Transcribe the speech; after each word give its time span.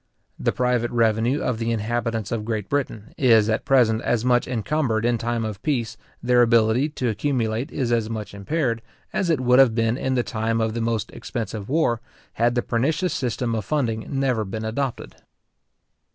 The 0.39 0.51
private 0.51 0.89
revenue 0.89 1.41
of 1.43 1.59
the 1.59 1.69
inhabitants 1.71 2.31
of 2.31 2.43
Great 2.43 2.69
Britain 2.69 3.13
is 3.19 3.47
at 3.49 3.65
present 3.65 4.01
as 4.01 4.25
much 4.25 4.47
incumbered 4.47 5.05
in 5.05 5.19
time 5.19 5.45
of 5.45 5.61
peace, 5.61 5.95
their 6.23 6.41
ability 6.41 6.89
to 6.89 7.09
accumulate 7.09 7.71
is 7.71 7.91
as 7.91 8.09
much 8.09 8.33
impaired, 8.33 8.81
as 9.13 9.29
it 9.29 9.39
would 9.39 9.59
have 9.59 9.75
been 9.75 9.97
in 9.99 10.15
the 10.15 10.23
time 10.23 10.59
of 10.59 10.73
the 10.73 10.81
most 10.81 11.11
expensive 11.11 11.69
war, 11.69 12.01
had 12.33 12.55
the 12.55 12.63
pernicious 12.63 13.13
system 13.13 13.53
of 13.53 13.63
funding 13.63 14.07
never 14.19 14.43
been 14.43 14.65
adopted. 14.65 15.17